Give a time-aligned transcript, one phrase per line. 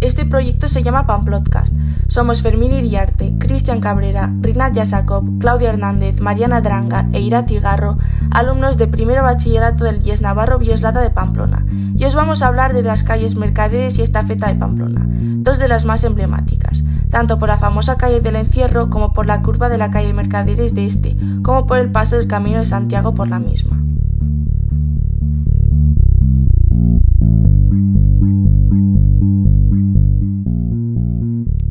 [0.00, 1.74] este proyecto se llama Pamplotcast.
[2.08, 7.98] Somos Fermín Iriarte, Cristian Cabrera, Rinat Yasakob, Claudia Hernández, Mariana Dranga e Ira Tigarro,
[8.30, 11.64] alumnos de primero bachillerato del Yes Navarro Bioslada de Pamplona.
[11.96, 15.68] Y os vamos a hablar de las calles Mercaderes y Estafeta de Pamplona, dos de
[15.68, 19.78] las más emblemáticas, tanto por la famosa calle del Encierro como por la curva de
[19.78, 23.38] la calle Mercaderes de este, como por el paso del Camino de Santiago por la
[23.38, 23.80] misma.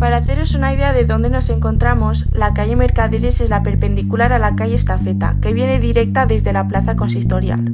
[0.06, 4.38] Para haceros una idea de dónde nos encontramos, la calle Mercaderes es la perpendicular a
[4.38, 7.74] la calle Estafeta, que viene directa desde la plaza consistorial.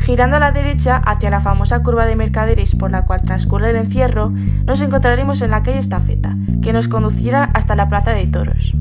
[0.00, 3.76] Girando a la derecha hacia la famosa curva de Mercaderes por la cual transcurre el
[3.76, 4.30] encierro,
[4.66, 8.74] nos encontraremos en la calle Estafeta, que nos conducirá hasta la plaza de toros.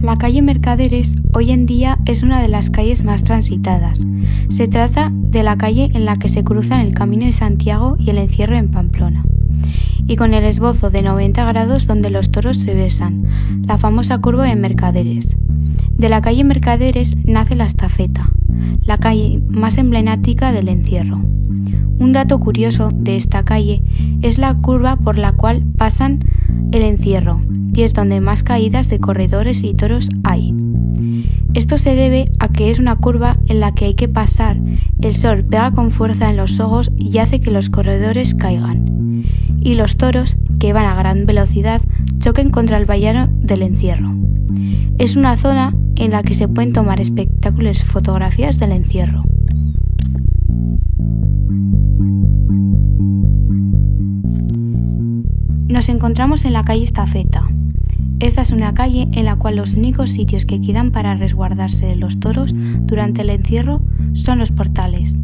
[0.00, 4.00] La calle Mercaderes hoy en día es una de las calles más transitadas.
[4.48, 8.10] Se trata de la calle en la que se cruzan el Camino de Santiago y
[8.10, 9.24] el encierro en Pamplona,
[10.06, 13.26] y con el esbozo de 90 grados donde los toros se besan,
[13.66, 15.36] la famosa curva de Mercaderes.
[15.90, 18.30] De la calle Mercaderes nace la estafeta,
[18.82, 21.20] la calle más emblemática del encierro.
[21.98, 23.82] Un dato curioso de esta calle
[24.20, 26.20] es la curva por la cual pasan
[26.72, 27.40] el encierro,
[27.72, 30.54] y es donde más caídas de corredores y toros hay.
[31.54, 34.60] Esto se debe a que es una curva en la que hay que pasar,
[35.00, 39.24] el sol pega con fuerza en los ojos y hace que los corredores caigan,
[39.60, 41.80] y los toros, que van a gran velocidad,
[42.18, 44.14] choquen contra el vallano del encierro.
[44.98, 49.24] Es una zona en la que se pueden tomar espectáculos fotografías del encierro.
[55.68, 57.48] Nos encontramos en la calle Estafeta,
[58.20, 61.96] esta es una calle en la cual los únicos sitios que quedan para resguardarse de
[61.96, 63.82] los toros durante el encierro
[64.12, 65.16] son los portales.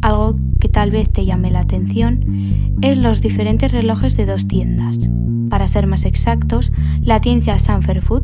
[0.00, 4.98] Algo que tal vez te llame la atención es los diferentes relojes de dos tiendas.
[5.52, 8.22] Para ser más exactos, la tienda Sanfer Food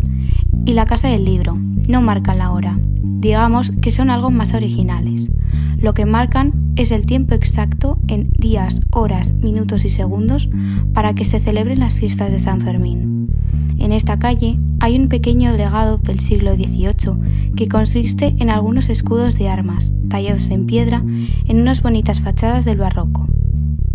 [0.65, 2.81] y la Casa del Libro no marcan la hora.
[3.03, 5.31] Digamos que son algo más originales.
[5.79, 10.49] Lo que marcan es el tiempo exacto en días, horas, minutos y segundos
[10.95, 13.29] para que se celebren las fiestas de San Fermín.
[13.77, 19.37] En esta calle hay un pequeño legado del siglo XVIII que consiste en algunos escudos
[19.37, 21.05] de armas, tallados en piedra,
[21.45, 23.29] en unas bonitas fachadas del barroco.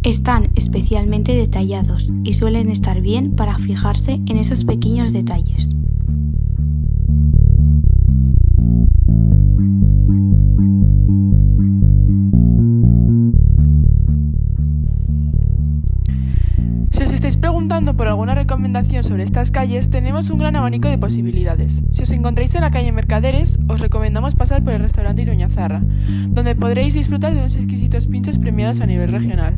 [0.03, 5.69] Están especialmente detallados y suelen estar bien para fijarse en esos pequeños detalles.
[17.31, 21.81] Preguntando por alguna recomendación sobre estas calles, tenemos un gran abanico de posibilidades.
[21.89, 25.83] Si os encontráis en la calle Mercaderes, os recomendamos pasar por el restaurante Iruñazarra,
[26.28, 29.56] donde podréis disfrutar de unos exquisitos pinchos premiados a nivel regional.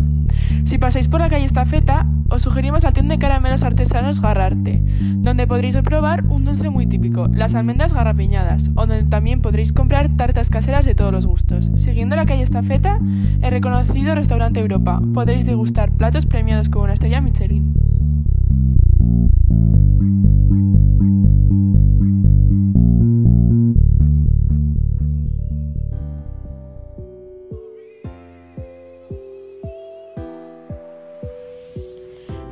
[0.64, 4.84] Si pasáis por la calle Estafeta, os sugerimos la tienda de caramelos artesanos Garrarte,
[5.18, 10.10] donde podréis probar un dulce muy típico, las almendras garrapiñadas, o donde también podréis comprar
[10.18, 11.72] tartas caseras de todos los gustos.
[11.78, 13.00] Siguiendo la calle Estafeta,
[13.42, 17.55] el reconocido restaurante Europa, podréis degustar platos premiados con una estrella Michelin.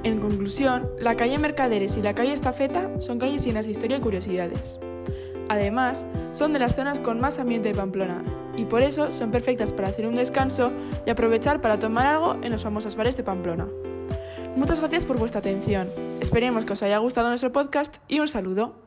[0.03, 4.01] En conclusión, la calle Mercaderes y la calle Estafeta son calles llenas de historia y
[4.01, 4.81] curiosidades.
[5.47, 8.21] Además, son de las zonas con más ambiente de Pamplona
[8.57, 10.71] y por eso son perfectas para hacer un descanso
[11.05, 13.67] y aprovechar para tomar algo en los famosos bares de Pamplona.
[14.55, 15.89] Muchas gracias por vuestra atención.
[16.21, 18.82] Esperemos que os haya gustado nuestro podcast y un saludo.